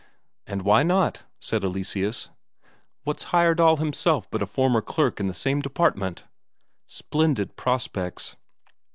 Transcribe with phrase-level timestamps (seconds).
[0.47, 2.31] "And why not?" said Eleseus.
[3.03, 6.25] "What's Heyerdahl himself but a former clerk in the same department?"
[6.87, 8.35] Splendid prospects.